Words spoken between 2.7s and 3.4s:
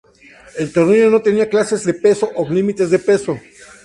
de peso.